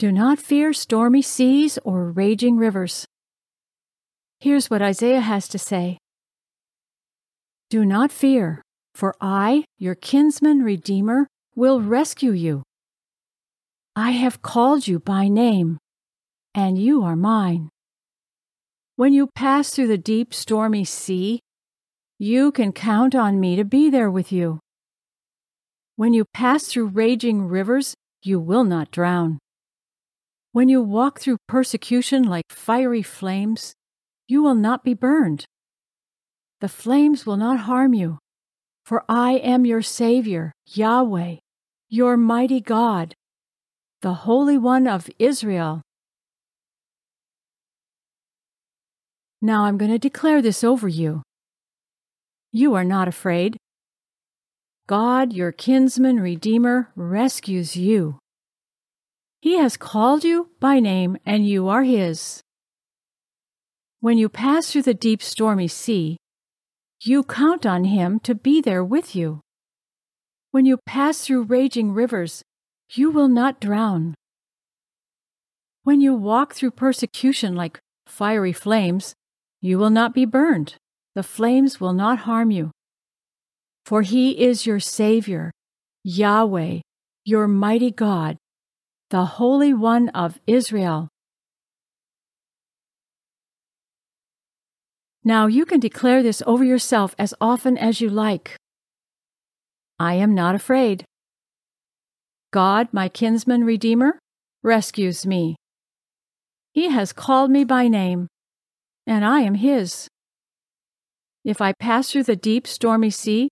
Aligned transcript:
Do 0.00 0.10
not 0.10 0.38
fear 0.38 0.72
stormy 0.72 1.20
seas 1.20 1.78
or 1.84 2.10
raging 2.10 2.56
rivers. 2.56 3.04
Here's 4.38 4.70
what 4.70 4.80
Isaiah 4.80 5.20
has 5.20 5.46
to 5.48 5.58
say 5.58 5.98
Do 7.68 7.84
not 7.84 8.10
fear, 8.10 8.62
for 8.94 9.14
I, 9.20 9.66
your 9.76 9.94
kinsman 9.94 10.62
redeemer, 10.62 11.26
will 11.54 11.82
rescue 11.82 12.32
you. 12.32 12.62
I 13.94 14.12
have 14.12 14.40
called 14.40 14.88
you 14.88 15.00
by 15.00 15.28
name, 15.28 15.76
and 16.54 16.78
you 16.78 17.02
are 17.02 17.14
mine. 17.14 17.68
When 18.96 19.12
you 19.12 19.28
pass 19.34 19.68
through 19.68 19.88
the 19.88 19.98
deep, 19.98 20.32
stormy 20.32 20.86
sea, 20.86 21.40
you 22.18 22.52
can 22.52 22.72
count 22.72 23.14
on 23.14 23.38
me 23.38 23.54
to 23.54 23.66
be 23.66 23.90
there 23.90 24.10
with 24.10 24.32
you. 24.32 24.60
When 25.96 26.14
you 26.14 26.24
pass 26.32 26.64
through 26.64 26.86
raging 26.86 27.48
rivers, 27.48 27.92
you 28.22 28.40
will 28.40 28.64
not 28.64 28.90
drown. 28.90 29.40
When 30.52 30.68
you 30.68 30.82
walk 30.82 31.20
through 31.20 31.36
persecution 31.46 32.24
like 32.24 32.44
fiery 32.50 33.02
flames, 33.02 33.74
you 34.26 34.42
will 34.42 34.56
not 34.56 34.82
be 34.82 34.94
burned. 34.94 35.46
The 36.60 36.68
flames 36.68 37.24
will 37.24 37.36
not 37.36 37.60
harm 37.60 37.94
you, 37.94 38.18
for 38.84 39.04
I 39.08 39.34
am 39.34 39.64
your 39.64 39.80
Savior, 39.80 40.52
Yahweh, 40.66 41.36
your 41.88 42.16
mighty 42.16 42.60
God, 42.60 43.14
the 44.02 44.14
Holy 44.26 44.58
One 44.58 44.88
of 44.88 45.08
Israel. 45.20 45.82
Now 49.40 49.66
I'm 49.66 49.78
going 49.78 49.92
to 49.92 49.98
declare 49.98 50.42
this 50.42 50.64
over 50.64 50.88
you. 50.88 51.22
You 52.50 52.74
are 52.74 52.84
not 52.84 53.06
afraid. 53.06 53.56
God, 54.88 55.32
your 55.32 55.52
kinsman 55.52 56.18
redeemer, 56.18 56.90
rescues 56.96 57.76
you. 57.76 58.18
He 59.42 59.56
has 59.56 59.78
called 59.78 60.22
you 60.22 60.50
by 60.60 60.80
name, 60.80 61.16
and 61.24 61.48
you 61.48 61.68
are 61.68 61.82
His. 61.82 62.42
When 64.00 64.18
you 64.18 64.28
pass 64.28 64.70
through 64.70 64.82
the 64.82 64.92
deep 64.92 65.22
stormy 65.22 65.66
sea, 65.66 66.18
you 67.02 67.24
count 67.24 67.64
on 67.64 67.84
Him 67.84 68.20
to 68.20 68.34
be 68.34 68.60
there 68.60 68.84
with 68.84 69.16
you. 69.16 69.40
When 70.50 70.66
you 70.66 70.78
pass 70.84 71.24
through 71.24 71.44
raging 71.44 71.92
rivers, 71.92 72.42
you 72.92 73.10
will 73.10 73.28
not 73.28 73.60
drown. 73.60 74.14
When 75.84 76.02
you 76.02 76.14
walk 76.14 76.52
through 76.52 76.72
persecution 76.72 77.54
like 77.54 77.80
fiery 78.06 78.52
flames, 78.52 79.14
you 79.62 79.78
will 79.78 79.88
not 79.88 80.12
be 80.12 80.26
burned. 80.26 80.74
The 81.14 81.22
flames 81.22 81.80
will 81.80 81.94
not 81.94 82.20
harm 82.20 82.50
you. 82.50 82.72
For 83.86 84.02
He 84.02 84.42
is 84.42 84.66
your 84.66 84.80
Savior, 84.80 85.50
Yahweh, 86.04 86.80
your 87.24 87.48
mighty 87.48 87.90
God 87.90 88.36
the 89.10 89.24
Holy 89.24 89.74
One 89.74 90.08
of 90.10 90.38
Israel. 90.46 91.08
Now 95.24 95.48
you 95.48 95.66
can 95.66 95.80
declare 95.80 96.22
this 96.22 96.44
over 96.46 96.62
yourself 96.62 97.16
as 97.18 97.34
often 97.40 97.76
as 97.76 98.00
you 98.00 98.08
like. 98.08 98.54
I 99.98 100.14
am 100.14 100.32
not 100.32 100.54
afraid. 100.54 101.04
God, 102.52 102.88
my 102.92 103.08
kinsman 103.08 103.64
redeemer, 103.64 104.20
rescues 104.62 105.26
me. 105.26 105.56
He 106.72 106.90
has 106.90 107.12
called 107.12 107.50
me 107.50 107.64
by 107.64 107.88
name, 107.88 108.28
and 109.08 109.24
I 109.24 109.40
am 109.40 109.54
His. 109.54 110.06
If 111.44 111.60
I 111.60 111.72
pass 111.72 112.12
through 112.12 112.24
the 112.24 112.36
deep, 112.36 112.68
stormy 112.68 113.10
sea, 113.10 113.48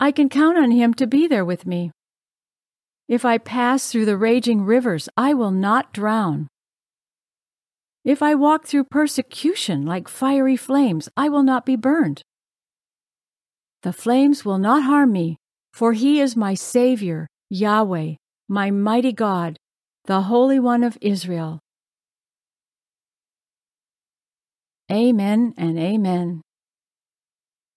I 0.00 0.12
can 0.12 0.30
count 0.30 0.56
on 0.56 0.70
Him 0.70 0.94
to 0.94 1.06
be 1.06 1.26
there 1.28 1.44
with 1.44 1.66
me. 1.66 1.90
If 3.08 3.24
I 3.24 3.38
pass 3.38 3.90
through 3.90 4.06
the 4.06 4.16
raging 4.16 4.64
rivers, 4.64 5.08
I 5.16 5.34
will 5.34 5.50
not 5.50 5.92
drown. 5.92 6.48
If 8.04 8.22
I 8.22 8.34
walk 8.34 8.66
through 8.66 8.84
persecution 8.84 9.84
like 9.84 10.08
fiery 10.08 10.56
flames, 10.56 11.08
I 11.16 11.28
will 11.28 11.42
not 11.42 11.66
be 11.66 11.76
burned. 11.76 12.22
The 13.82 13.92
flames 13.92 14.44
will 14.44 14.58
not 14.58 14.84
harm 14.84 15.12
me, 15.12 15.36
for 15.72 15.92
He 15.92 16.20
is 16.20 16.36
my 16.36 16.54
Savior, 16.54 17.26
Yahweh, 17.50 18.14
my 18.48 18.70
mighty 18.70 19.12
God, 19.12 19.58
the 20.06 20.22
Holy 20.22 20.58
One 20.58 20.82
of 20.82 20.96
Israel. 21.00 21.60
Amen 24.90 25.54
and 25.56 25.78
Amen. 25.78 26.43